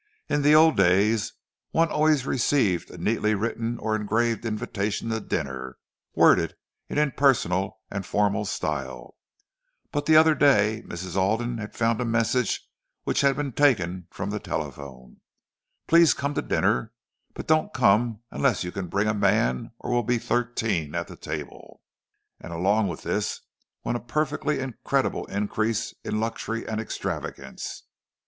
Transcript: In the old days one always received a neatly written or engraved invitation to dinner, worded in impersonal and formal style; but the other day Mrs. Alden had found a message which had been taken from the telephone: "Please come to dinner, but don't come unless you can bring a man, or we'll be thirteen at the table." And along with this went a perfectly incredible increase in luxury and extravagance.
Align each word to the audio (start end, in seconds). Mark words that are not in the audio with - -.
In 0.29 0.41
the 0.41 0.55
old 0.55 0.77
days 0.77 1.33
one 1.69 1.89
always 1.91 2.25
received 2.25 2.89
a 2.89 2.97
neatly 2.97 3.35
written 3.35 3.77
or 3.77 3.95
engraved 3.95 4.45
invitation 4.47 5.11
to 5.11 5.19
dinner, 5.19 5.77
worded 6.15 6.55
in 6.89 6.97
impersonal 6.97 7.81
and 7.91 8.03
formal 8.03 8.45
style; 8.45 9.13
but 9.91 10.07
the 10.07 10.15
other 10.15 10.33
day 10.33 10.81
Mrs. 10.87 11.15
Alden 11.15 11.59
had 11.59 11.75
found 11.75 12.01
a 12.01 12.05
message 12.05 12.67
which 13.03 13.21
had 13.21 13.35
been 13.35 13.51
taken 13.51 14.07
from 14.09 14.31
the 14.31 14.39
telephone: 14.39 15.17
"Please 15.85 16.15
come 16.15 16.33
to 16.33 16.41
dinner, 16.41 16.93
but 17.35 17.45
don't 17.45 17.71
come 17.71 18.21
unless 18.31 18.63
you 18.63 18.71
can 18.71 18.87
bring 18.87 19.07
a 19.07 19.13
man, 19.13 19.69
or 19.77 19.91
we'll 19.91 20.01
be 20.01 20.17
thirteen 20.17 20.95
at 20.95 21.07
the 21.09 21.15
table." 21.15 21.79
And 22.39 22.51
along 22.51 22.87
with 22.87 23.03
this 23.03 23.41
went 23.83 23.97
a 23.97 24.01
perfectly 24.01 24.57
incredible 24.57 25.25
increase 25.27 25.93
in 26.03 26.19
luxury 26.19 26.67
and 26.67 26.81
extravagance. 26.81 27.83